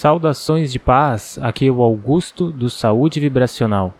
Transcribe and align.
Saudações 0.00 0.72
de 0.72 0.78
paz, 0.78 1.38
aqui 1.42 1.66
é 1.66 1.70
o 1.70 1.82
Augusto 1.82 2.50
do 2.50 2.70
Saúde 2.70 3.20
Vibracional. 3.20 3.92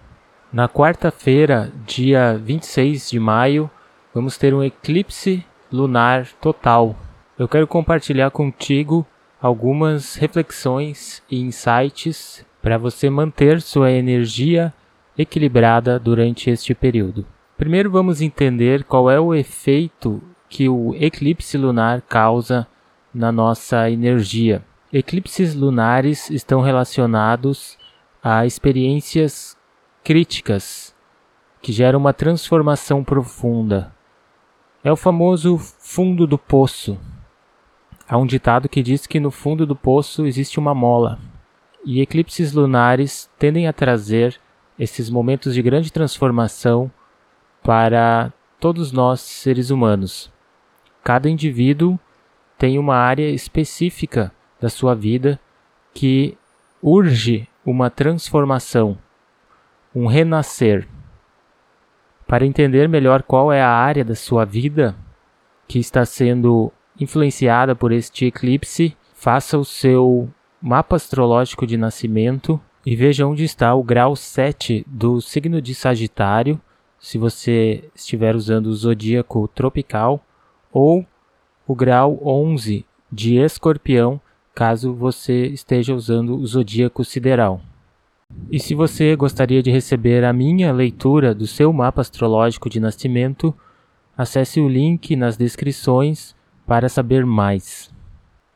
Na 0.50 0.66
quarta-feira, 0.66 1.70
dia 1.84 2.40
26 2.42 3.10
de 3.10 3.20
maio, 3.20 3.70
vamos 4.14 4.38
ter 4.38 4.54
um 4.54 4.64
eclipse 4.64 5.44
lunar 5.70 6.26
total. 6.40 6.96
Eu 7.38 7.46
quero 7.46 7.66
compartilhar 7.66 8.30
contigo 8.30 9.06
algumas 9.42 10.14
reflexões 10.14 11.22
e 11.30 11.38
insights 11.38 12.46
para 12.62 12.78
você 12.78 13.10
manter 13.10 13.60
sua 13.60 13.90
energia 13.90 14.72
equilibrada 15.18 15.98
durante 15.98 16.48
este 16.48 16.74
período. 16.74 17.26
Primeiro 17.58 17.90
vamos 17.90 18.22
entender 18.22 18.84
qual 18.84 19.10
é 19.10 19.20
o 19.20 19.34
efeito 19.34 20.22
que 20.48 20.66
o 20.66 20.94
eclipse 20.94 21.58
lunar 21.58 22.00
causa 22.00 22.66
na 23.12 23.30
nossa 23.30 23.90
energia. 23.90 24.64
Eclipses 24.92 25.54
lunares 25.54 26.28
estão 26.30 26.60
relacionados 26.60 27.78
a 28.20 28.44
experiências 28.44 29.56
críticas 30.02 30.92
que 31.62 31.70
geram 31.70 32.00
uma 32.00 32.12
transformação 32.12 33.04
profunda. 33.04 33.94
É 34.82 34.90
o 34.90 34.96
famoso 34.96 35.58
fundo 35.58 36.26
do 36.26 36.36
poço. 36.36 36.98
Há 38.08 38.18
um 38.18 38.26
ditado 38.26 38.68
que 38.68 38.82
diz 38.82 39.06
que 39.06 39.20
no 39.20 39.30
fundo 39.30 39.64
do 39.64 39.76
poço 39.76 40.26
existe 40.26 40.58
uma 40.58 40.74
mola. 40.74 41.20
E 41.84 42.00
eclipses 42.00 42.52
lunares 42.52 43.30
tendem 43.38 43.68
a 43.68 43.72
trazer 43.72 44.40
esses 44.76 45.08
momentos 45.08 45.54
de 45.54 45.62
grande 45.62 45.92
transformação 45.92 46.90
para 47.62 48.32
todos 48.58 48.90
nós 48.90 49.20
seres 49.20 49.70
humanos. 49.70 50.32
Cada 51.04 51.30
indivíduo 51.30 51.96
tem 52.58 52.76
uma 52.76 52.96
área 52.96 53.30
específica 53.30 54.32
da 54.60 54.68
sua 54.68 54.94
vida 54.94 55.40
que 55.94 56.36
urge 56.82 57.48
uma 57.64 57.90
transformação, 57.90 58.98
um 59.94 60.06
renascer. 60.06 60.86
Para 62.26 62.46
entender 62.46 62.88
melhor 62.88 63.22
qual 63.22 63.52
é 63.52 63.60
a 63.60 63.70
área 63.70 64.04
da 64.04 64.14
sua 64.14 64.44
vida 64.44 64.94
que 65.66 65.78
está 65.78 66.04
sendo 66.04 66.72
influenciada 66.98 67.74
por 67.74 67.92
este 67.92 68.26
eclipse, 68.26 68.96
faça 69.14 69.58
o 69.58 69.64
seu 69.64 70.28
mapa 70.60 70.96
astrológico 70.96 71.66
de 71.66 71.76
nascimento 71.76 72.60
e 72.84 72.94
veja 72.94 73.26
onde 73.26 73.44
está 73.44 73.74
o 73.74 73.82
grau 73.82 74.14
7 74.16 74.84
do 74.86 75.20
signo 75.20 75.60
de 75.60 75.74
Sagitário, 75.74 76.60
se 76.98 77.18
você 77.18 77.84
estiver 77.94 78.36
usando 78.36 78.66
o 78.66 78.74
zodíaco 78.74 79.48
tropical, 79.48 80.24
ou 80.72 81.06
o 81.66 81.74
grau 81.74 82.18
11 82.22 82.84
de 83.10 83.36
Escorpião, 83.36 84.20
caso 84.54 84.94
você 84.94 85.46
esteja 85.46 85.94
usando 85.94 86.36
o 86.36 86.46
zodíaco 86.46 87.04
sideral. 87.04 87.60
E 88.50 88.58
se 88.60 88.74
você 88.74 89.14
gostaria 89.16 89.62
de 89.62 89.70
receber 89.70 90.24
a 90.24 90.32
minha 90.32 90.72
leitura 90.72 91.34
do 91.34 91.46
seu 91.46 91.72
mapa 91.72 92.00
astrológico 92.00 92.70
de 92.70 92.80
nascimento, 92.80 93.54
acesse 94.16 94.60
o 94.60 94.68
link 94.68 95.16
nas 95.16 95.36
descrições 95.36 96.34
para 96.66 96.88
saber 96.88 97.24
mais. 97.26 97.90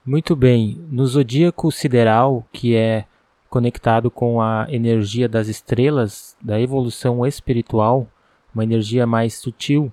Muito 0.06 0.36
bem, 0.36 0.80
no 0.90 1.06
zodíaco 1.06 1.72
sideral, 1.72 2.46
que 2.52 2.76
é 2.76 3.04
conectado 3.48 4.10
com 4.10 4.40
a 4.40 4.66
energia 4.68 5.28
das 5.28 5.48
estrelas, 5.48 6.36
da 6.42 6.60
evolução 6.60 7.24
espiritual, 7.26 8.06
uma 8.54 8.64
energia 8.64 9.06
mais 9.06 9.34
sutil, 9.34 9.92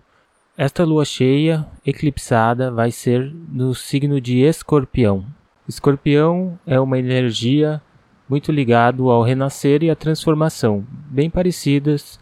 esta 0.57 0.83
lua 0.83 1.05
cheia 1.05 1.65
eclipsada 1.85 2.69
vai 2.69 2.91
ser 2.91 3.33
no 3.49 3.73
signo 3.73 4.19
de 4.19 4.39
Escorpião, 4.39 5.25
Escorpião 5.71 6.59
é 6.67 6.77
uma 6.81 6.99
energia 6.99 7.81
muito 8.27 8.51
ligado 8.51 9.09
ao 9.09 9.23
renascer 9.23 9.81
e 9.83 9.89
à 9.89 9.95
transformação, 9.95 10.85
bem 11.09 11.29
parecidas 11.29 12.19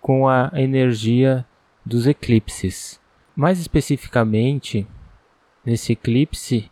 com 0.00 0.28
a 0.28 0.50
energia 0.54 1.46
dos 1.86 2.08
eclipses. 2.08 3.00
Mais 3.36 3.60
especificamente, 3.60 4.84
nesse 5.64 5.92
eclipse 5.92 6.68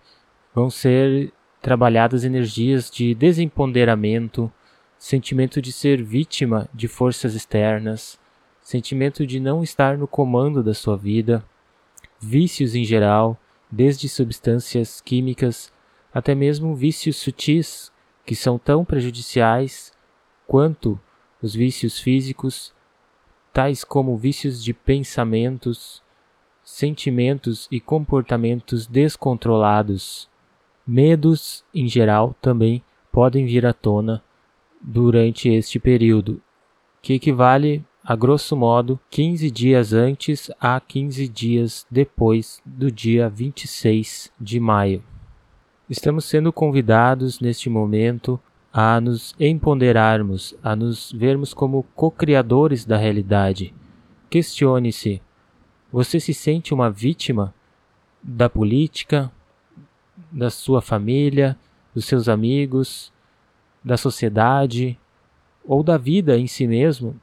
vão 0.53 0.69
ser 0.69 1.32
trabalhadas 1.62 2.25
energias 2.25 2.91
de 2.91 3.15
desempoderamento, 3.15 4.53
sentimento 4.98 5.62
de 5.62 5.70
ser 5.70 6.03
vítima 6.03 6.69
de 6.75 6.88
forças 6.88 7.36
externas, 7.36 8.19
sentimento 8.60 9.25
de 9.25 9.38
não 9.38 9.62
estar 9.62 9.97
no 9.97 10.09
comando 10.09 10.60
da 10.60 10.75
sua 10.75 10.97
vida, 10.97 11.44
vícios 12.19 12.75
em 12.75 12.82
geral, 12.82 13.38
desde 13.70 14.09
substâncias 14.09 15.00
químicas 15.00 15.72
até 16.16 16.34
mesmo 16.34 16.75
vícios 16.75 17.16
sutis 17.16 17.93
que 18.25 18.34
são 18.34 18.59
tão 18.59 18.87
prejudiciais 18.87 19.93
quanto 20.47 20.99
os 21.43 21.54
vícios 21.54 21.99
físicos, 21.99 22.72
tais 23.53 23.84
como 23.84 24.16
vícios 24.16 24.65
de 24.65 24.72
pensamentos, 24.72 26.03
sentimentos 26.65 27.69
e 27.71 27.78
comportamentos 27.78 28.87
descontrolados. 28.87 30.27
Medos, 30.87 31.62
em 31.75 31.87
geral, 31.87 32.34
também 32.41 32.83
podem 33.12 33.44
vir 33.44 33.66
à 33.66 33.75
tona 33.75 34.25
durante 34.81 35.50
este 35.50 35.78
período, 35.78 36.41
que 37.03 37.12
equivale 37.12 37.84
a 38.03 38.16
grosso 38.16 38.56
modo 38.56 38.98
15 39.10 39.50
dias 39.50 39.93
antes 39.93 40.50
a 40.59 40.81
15 40.81 41.28
dias 41.28 41.87
depois 41.91 42.62
do 42.65 42.91
dia 42.91 43.28
26 43.28 44.33
de 44.41 44.59
maio. 44.59 45.04
Estamos 45.88 46.24
sendo 46.24 46.52
convidados 46.52 47.38
neste 47.38 47.70
momento 47.70 48.41
a 48.72 49.00
nos 49.00 49.36
empoderarmos, 49.38 50.52
a 50.60 50.74
nos 50.74 51.12
vermos 51.12 51.54
como 51.54 51.84
co-criadores 51.94 52.84
da 52.84 52.97
realidade. 52.97 53.72
Questione-se: 54.28 55.22
você 55.92 56.19
se 56.19 56.34
sente 56.34 56.74
uma 56.74 56.91
vítima 56.91 57.54
da 58.20 58.50
política, 58.50 59.30
da 60.32 60.50
sua 60.50 60.82
família, 60.82 61.56
dos 61.94 62.04
seus 62.04 62.28
amigos, 62.28 63.12
da 63.84 63.97
sociedade 63.97 64.98
ou 65.64 65.84
da 65.84 65.97
vida 65.97 66.36
em 66.36 66.48
si 66.48 66.66
mesmo? 66.66 67.14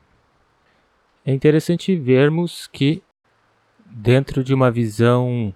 É 1.25 1.33
interessante 1.33 1.97
vermos 1.97 2.65
que, 2.67 3.03
dentro 3.85 4.41
de 4.41 4.53
uma 4.53 4.71
visão 4.71 5.53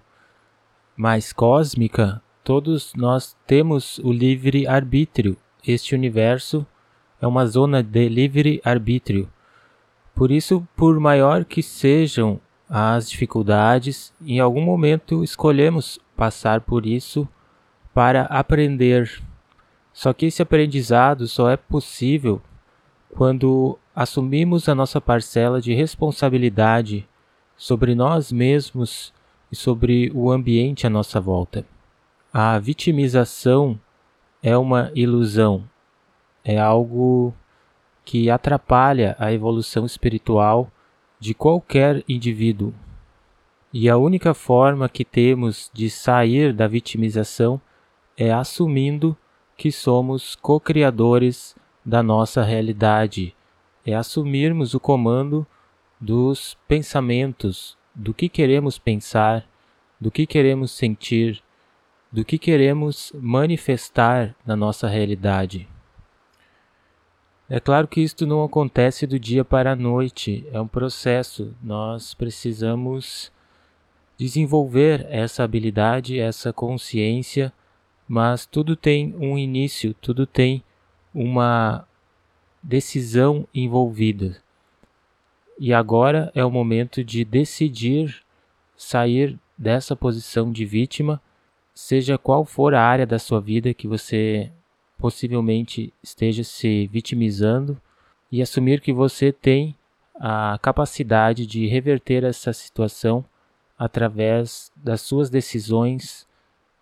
mais 0.98 1.32
cósmica, 1.32 2.22
Todos 2.48 2.94
nós 2.96 3.36
temos 3.46 4.00
o 4.00 4.10
livre 4.10 4.66
arbítrio. 4.66 5.36
Este 5.68 5.94
universo 5.94 6.66
é 7.22 7.28
uma 7.28 7.46
zona 7.46 7.84
de 7.84 8.08
livre 8.08 8.62
arbítrio. 8.64 9.30
Por 10.16 10.32
isso, 10.32 10.66
por 10.74 10.98
maior 10.98 11.44
que 11.44 11.62
sejam 11.62 12.40
as 12.70 13.10
dificuldades, 13.10 14.14
em 14.26 14.40
algum 14.40 14.62
momento 14.62 15.26
escolhemos 15.26 16.00
passar 16.16 16.62
por 16.62 16.86
isso 16.86 17.28
para 17.94 18.22
aprender. 18.28 19.22
Só 19.92 20.14
que 20.14 20.28
esse 20.28 20.42
aprendizado 20.42 21.28
só 21.28 21.50
é 21.50 21.58
possível 21.58 22.42
quando 23.10 23.78
assumimos 23.94 24.70
a 24.70 24.74
nossa 24.74 25.02
parcela 25.02 25.60
de 25.60 25.74
responsabilidade 25.74 27.06
sobre 27.58 27.94
nós 27.94 28.32
mesmos 28.32 29.14
e 29.52 29.56
sobre 29.58 30.10
o 30.16 30.32
ambiente 30.32 30.88
à 30.88 30.90
nossa 30.90 31.20
volta. 31.20 31.66
A 32.34 32.60
vitimização 32.60 33.80
é 34.44 34.58
uma 34.58 34.92
ilusão, 34.94 35.64
é 36.44 36.60
algo 36.60 37.34
que 38.04 38.30
atrapalha 38.30 39.16
a 39.18 39.32
evolução 39.32 39.86
espiritual 39.86 40.70
de 41.20 41.34
qualquer 41.34 42.04
indivíduo. 42.08 42.74
E 43.72 43.90
a 43.90 43.96
única 43.96 44.34
forma 44.34 44.90
que 44.90 45.06
temos 45.06 45.72
de 45.74 45.90
sair 45.90 46.52
da 46.52 46.68
vitimização 46.68 47.62
é 48.18 48.32
assumindo 48.32 49.16
que 49.56 49.72
somos 49.72 50.36
co-criadores 50.36 51.56
da 51.84 52.04
nossa 52.04 52.44
realidade, 52.44 53.34
é 53.86 53.96
assumirmos 53.96 54.74
o 54.74 54.82
comando 54.82 55.48
dos 56.00 56.58
pensamentos, 56.68 57.78
do 57.96 58.14
que 58.14 58.28
queremos 58.28 58.78
pensar, 58.78 59.48
do 60.00 60.12
que 60.12 60.28
queremos 60.28 60.72
sentir, 60.72 61.42
do 62.12 62.24
que 62.24 62.38
queremos 62.38 63.12
manifestar 63.16 64.36
na 64.46 64.56
nossa 64.56 64.88
realidade. 64.88 65.68
É 67.50 67.60
claro 67.60 67.88
que 67.88 68.02
isto 68.02 68.28
não 68.28 68.44
acontece 68.44 69.08
do 69.08 69.18
dia 69.18 69.46
para 69.46 69.72
a 69.72 69.76
noite, 69.76 70.46
é 70.52 70.60
um 70.60 70.68
processo. 70.68 71.56
Nós 71.64 72.14
precisamos 72.14 73.32
desenvolver 74.18 75.06
essa 75.10 75.44
habilidade, 75.44 76.20
essa 76.20 76.52
consciência, 76.52 77.54
mas 78.08 78.46
tudo 78.46 78.76
tem 78.76 79.16
um 79.18 79.38
início, 79.38 79.94
tudo 79.94 80.26
tem 80.26 80.64
uma 81.14 81.88
decisão 82.62 83.48
envolvida. 83.54 84.42
E 85.60 85.74
agora 85.74 86.32
é 86.36 86.44
o 86.44 86.52
momento 86.52 87.04
de 87.04 87.24
decidir 87.24 88.24
sair 88.76 89.40
dessa 89.58 89.96
posição 89.96 90.52
de 90.52 90.66
vítima 90.66 91.22
seja 91.78 92.18
qual 92.18 92.44
for 92.44 92.74
a 92.74 92.82
área 92.82 93.06
da 93.06 93.20
sua 93.20 93.40
vida 93.40 93.72
que 93.72 93.88
você 93.88 94.52
possivelmente 94.98 95.94
esteja 96.02 96.44
se 96.44 96.88
vitimizando 96.88 97.80
e 98.32 98.42
assumir 98.42 98.82
que 98.82 98.92
você 98.92 99.32
tem 99.32 99.76
a 100.16 100.58
capacidade 100.60 101.46
de 101.46 101.68
reverter 101.68 102.24
essa 102.24 102.52
situação 102.52 103.24
através 103.78 104.72
das 104.76 105.02
suas 105.02 105.30
decisões, 105.30 106.28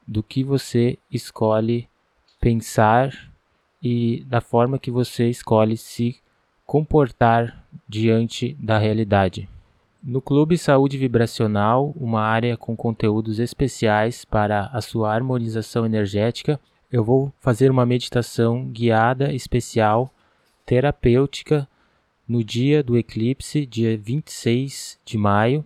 do 0.07 0.23
que 0.23 0.45
você 0.45 0.97
escolhe 1.11 1.89
pensar 2.39 3.11
e 3.83 4.23
da 4.29 4.39
forma 4.39 4.79
que 4.79 4.89
você 4.89 5.27
escolhe 5.29 5.75
se 5.75 6.15
comportar 6.65 7.65
diante 7.85 8.53
da 8.61 8.77
realidade. 8.77 9.49
No 10.07 10.21
Clube 10.21 10.55
Saúde 10.55 10.99
Vibracional, 10.99 11.91
uma 11.95 12.21
área 12.21 12.55
com 12.55 12.75
conteúdos 12.75 13.39
especiais 13.39 14.23
para 14.23 14.67
a 14.67 14.79
sua 14.79 15.11
harmonização 15.11 15.83
energética, 15.83 16.59
eu 16.91 17.03
vou 17.03 17.33
fazer 17.39 17.71
uma 17.71 17.87
meditação 17.87 18.67
guiada 18.67 19.33
especial, 19.33 20.13
terapêutica, 20.63 21.67
no 22.27 22.43
dia 22.43 22.83
do 22.83 22.95
eclipse, 22.95 23.65
dia 23.65 23.97
26 23.97 24.99
de 25.03 25.17
maio. 25.17 25.65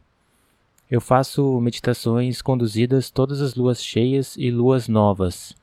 Eu 0.89 1.01
faço 1.01 1.59
meditações 1.59 2.41
conduzidas 2.41 3.11
todas 3.11 3.41
as 3.41 3.55
luas 3.55 3.83
cheias 3.83 4.37
e 4.37 4.49
luas 4.49 4.87
novas. 4.87 5.53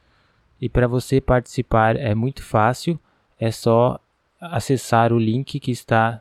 E 0.60 0.68
para 0.68 0.86
você 0.86 1.18
participar 1.18 1.96
é 1.96 2.14
muito 2.14 2.42
fácil, 2.42 3.00
é 3.40 3.50
só 3.50 3.98
acessar 4.38 5.14
o 5.14 5.18
link 5.18 5.58
que 5.58 5.70
está 5.70 6.20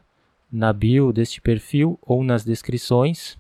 na 0.56 0.72
bio 0.72 1.12
deste 1.12 1.42
perfil 1.42 2.00
ou 2.02 2.24
nas 2.24 2.46
descrições 2.46 3.38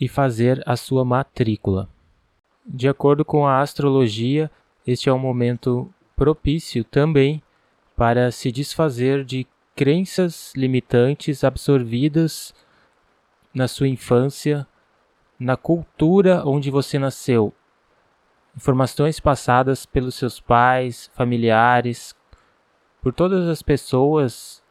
e 0.00 0.08
fazer 0.08 0.60
a 0.66 0.76
sua 0.76 1.04
matrícula. 1.04 1.88
De 2.66 2.88
acordo 2.88 3.24
com 3.24 3.46
a 3.46 3.60
astrologia, 3.60 4.50
este 4.84 5.08
é 5.08 5.12
um 5.12 5.18
momento 5.18 5.88
propício 6.16 6.82
também 6.82 7.40
para 7.96 8.32
se 8.32 8.50
desfazer 8.50 9.24
de 9.24 9.46
crenças 9.76 10.52
limitantes 10.56 11.44
absorvidas 11.44 12.52
na 13.54 13.68
sua 13.68 13.86
infância, 13.86 14.66
na 15.38 15.56
cultura 15.56 16.42
onde 16.44 16.68
você 16.68 16.98
nasceu, 16.98 17.54
informações 18.56 19.20
passadas 19.20 19.86
pelos 19.86 20.16
seus 20.16 20.40
pais, 20.40 21.08
familiares, 21.14 22.12
por 23.00 23.12
todas 23.12 23.48
as 23.48 23.62
pessoas 23.62 24.64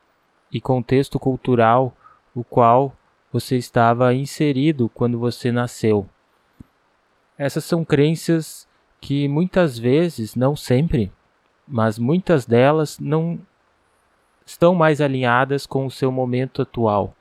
e 0.57 0.61
contexto 0.61 1.19
cultural 1.19 1.95
o 2.35 2.43
qual 2.43 2.93
você 3.31 3.57
estava 3.57 4.13
inserido 4.13 4.89
quando 4.89 5.19
você 5.19 5.51
nasceu. 5.51 6.07
Essas 7.37 7.63
são 7.63 7.85
crenças 7.85 8.67
que 8.99 9.27
muitas 9.27 9.77
vezes, 9.77 10.35
não 10.35 10.55
sempre, 10.55 11.11
mas 11.67 11.99
muitas 11.99 12.45
delas 12.45 12.99
não 12.99 13.39
estão 14.45 14.73
mais 14.73 14.99
alinhadas 14.99 15.67
com 15.67 15.85
o 15.85 15.91
seu 15.91 16.11
momento 16.11 16.63
atual. 16.63 17.13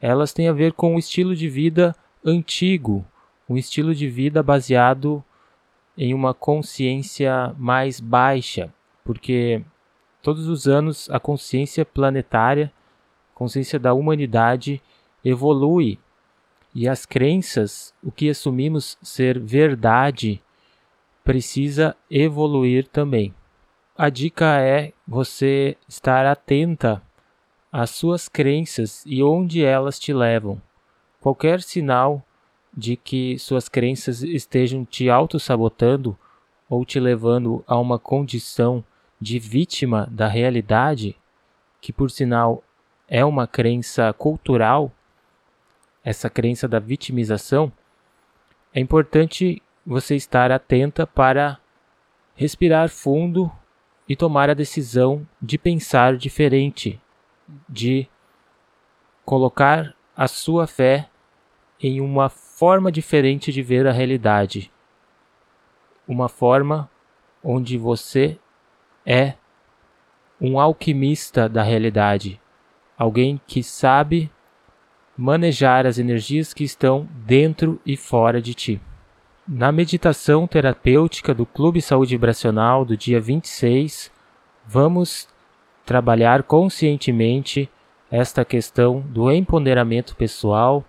Elas 0.00 0.32
têm 0.32 0.48
a 0.48 0.52
ver 0.52 0.72
com 0.72 0.96
o 0.96 0.98
estilo 0.98 1.36
de 1.36 1.48
vida 1.48 1.94
antigo, 2.24 3.04
um 3.48 3.56
estilo 3.56 3.94
de 3.94 4.08
vida 4.08 4.42
baseado 4.42 5.22
em 5.96 6.12
uma 6.12 6.34
consciência 6.34 7.54
mais 7.56 8.00
baixa, 8.00 8.72
porque 9.04 9.62
todos 10.24 10.48
os 10.48 10.66
anos 10.66 11.10
a 11.10 11.20
consciência 11.20 11.84
planetária, 11.84 12.72
consciência 13.34 13.78
da 13.78 13.92
humanidade 13.92 14.82
evolui 15.22 15.98
e 16.74 16.88
as 16.88 17.04
crenças, 17.04 17.94
o 18.02 18.10
que 18.10 18.30
assumimos 18.30 18.96
ser 19.02 19.38
verdade, 19.38 20.42
precisa 21.22 21.94
evoluir 22.10 22.88
também. 22.88 23.34
A 23.96 24.08
dica 24.08 24.58
é 24.58 24.92
você 25.06 25.76
estar 25.86 26.24
atenta 26.24 27.02
às 27.70 27.90
suas 27.90 28.26
crenças 28.26 29.04
e 29.06 29.22
onde 29.22 29.62
elas 29.62 29.98
te 29.98 30.14
levam. 30.14 30.60
Qualquer 31.20 31.60
sinal 31.60 32.24
de 32.74 32.96
que 32.96 33.38
suas 33.38 33.68
crenças 33.68 34.22
estejam 34.22 34.86
te 34.86 35.10
auto-sabotando 35.10 36.18
ou 36.68 36.82
te 36.82 36.98
levando 36.98 37.62
a 37.66 37.78
uma 37.78 37.98
condição 37.98 38.82
de 39.24 39.38
vítima 39.38 40.06
da 40.10 40.28
realidade, 40.28 41.16
que 41.80 41.94
por 41.94 42.10
sinal 42.10 42.62
é 43.08 43.24
uma 43.24 43.46
crença 43.46 44.12
cultural, 44.12 44.92
essa 46.04 46.28
crença 46.28 46.68
da 46.68 46.78
vitimização, 46.78 47.72
é 48.74 48.80
importante 48.80 49.62
você 49.86 50.14
estar 50.14 50.52
atenta 50.52 51.06
para 51.06 51.58
respirar 52.34 52.90
fundo 52.90 53.50
e 54.06 54.14
tomar 54.14 54.50
a 54.50 54.54
decisão 54.54 55.26
de 55.40 55.56
pensar 55.56 56.18
diferente, 56.18 57.00
de 57.66 58.06
colocar 59.24 59.96
a 60.14 60.28
sua 60.28 60.66
fé 60.66 61.08
em 61.80 61.98
uma 61.98 62.28
forma 62.28 62.92
diferente 62.92 63.50
de 63.50 63.62
ver 63.62 63.86
a 63.86 63.92
realidade. 63.92 64.70
Uma 66.06 66.28
forma 66.28 66.90
onde 67.42 67.78
você 67.78 68.38
é 69.06 69.34
um 70.40 70.58
alquimista 70.58 71.48
da 71.48 71.62
realidade, 71.62 72.40
alguém 72.96 73.40
que 73.46 73.62
sabe 73.62 74.30
manejar 75.16 75.86
as 75.86 75.98
energias 75.98 76.52
que 76.52 76.64
estão 76.64 77.08
dentro 77.24 77.80
e 77.86 77.96
fora 77.96 78.42
de 78.42 78.54
ti. 78.54 78.80
Na 79.46 79.70
meditação 79.70 80.46
terapêutica 80.46 81.34
do 81.34 81.44
Clube 81.44 81.80
Saúde 81.80 82.14
Vibracional 82.14 82.84
do 82.84 82.96
dia 82.96 83.20
26, 83.20 84.10
vamos 84.66 85.28
trabalhar 85.84 86.42
conscientemente 86.42 87.70
esta 88.10 88.44
questão 88.44 89.00
do 89.00 89.30
empoderamento 89.30 90.16
pessoal 90.16 90.84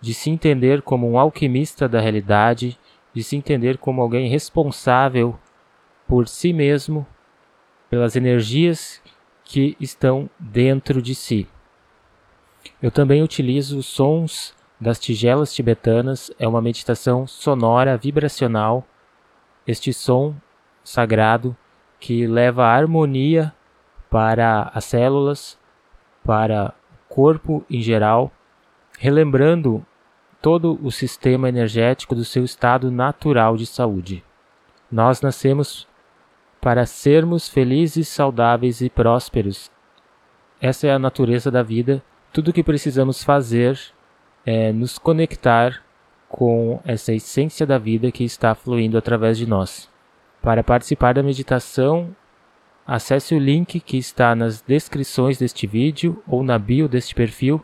de 0.00 0.12
se 0.12 0.28
entender 0.28 0.82
como 0.82 1.08
um 1.08 1.18
alquimista 1.18 1.88
da 1.88 2.00
realidade, 2.00 2.76
de 3.14 3.22
se 3.22 3.36
entender 3.36 3.78
como 3.78 4.02
alguém 4.02 4.28
responsável 4.28 5.38
por 6.08 6.26
si 6.26 6.52
mesmo, 6.52 7.06
pelas 7.92 8.16
energias 8.16 9.02
que 9.44 9.76
estão 9.78 10.30
dentro 10.40 11.02
de 11.02 11.14
si. 11.14 11.46
Eu 12.80 12.90
também 12.90 13.22
utilizo 13.22 13.76
os 13.76 13.84
sons 13.84 14.56
das 14.80 14.98
tigelas 14.98 15.52
tibetanas, 15.52 16.30
é 16.38 16.48
uma 16.48 16.62
meditação 16.62 17.26
sonora 17.26 17.98
vibracional. 17.98 18.86
Este 19.66 19.92
som 19.92 20.34
sagrado 20.82 21.54
que 22.00 22.26
leva 22.26 22.64
a 22.64 22.74
harmonia 22.74 23.52
para 24.08 24.70
as 24.74 24.86
células, 24.86 25.58
para 26.24 26.74
o 27.10 27.14
corpo 27.14 27.62
em 27.68 27.82
geral, 27.82 28.32
relembrando 28.98 29.84
todo 30.40 30.80
o 30.82 30.90
sistema 30.90 31.46
energético 31.46 32.14
do 32.14 32.24
seu 32.24 32.42
estado 32.42 32.90
natural 32.90 33.54
de 33.54 33.66
saúde. 33.66 34.24
Nós 34.90 35.20
nascemos 35.20 35.86
para 36.62 36.86
sermos 36.86 37.46
felizes, 37.46 38.08
saudáveis 38.08 38.80
e 38.80 38.88
prósperos. 38.88 39.70
Essa 40.60 40.86
é 40.86 40.92
a 40.92 40.98
natureza 40.98 41.50
da 41.50 41.62
vida. 41.62 42.02
Tudo 42.32 42.48
o 42.48 42.52
que 42.54 42.62
precisamos 42.62 43.22
fazer 43.22 43.78
é 44.46 44.72
nos 44.72 44.96
conectar 44.96 45.82
com 46.26 46.80
essa 46.86 47.12
essência 47.12 47.66
da 47.66 47.76
vida 47.76 48.10
que 48.10 48.24
está 48.24 48.54
fluindo 48.54 48.96
através 48.96 49.36
de 49.36 49.46
nós. 49.46 49.90
Para 50.40 50.64
participar 50.64 51.12
da 51.12 51.22
meditação, 51.22 52.16
acesse 52.86 53.34
o 53.34 53.38
link 53.38 53.78
que 53.80 53.98
está 53.98 54.34
nas 54.34 54.62
descrições 54.62 55.36
deste 55.36 55.66
vídeo 55.66 56.22
ou 56.26 56.42
na 56.42 56.58
bio 56.58 56.88
deste 56.88 57.14
perfil 57.14 57.62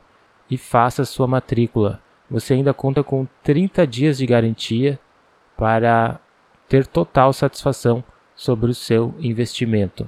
e 0.50 0.58
faça 0.58 1.06
sua 1.06 1.26
matrícula 1.26 2.02
você 2.30 2.54
ainda 2.54 2.74
conta 2.74 3.02
com 3.02 3.26
30 3.42 3.86
dias 3.86 4.18
de 4.18 4.26
garantia 4.26 4.98
para 5.56 6.20
ter 6.68 6.86
total 6.86 7.32
satisfação 7.32 8.04
sobre 8.38 8.70
o 8.70 8.74
seu 8.74 9.16
investimento. 9.18 10.06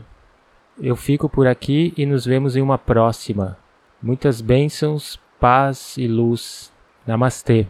Eu 0.80 0.94
fico 0.94 1.28
por 1.28 1.48
aqui 1.48 1.92
e 1.96 2.06
nos 2.06 2.24
vemos 2.24 2.54
em 2.54 2.62
uma 2.62 2.78
próxima. 2.78 3.58
Muitas 4.00 4.40
bênçãos, 4.40 5.20
paz 5.40 5.96
e 5.98 6.06
luz. 6.06 6.72
Namastê. 7.04 7.66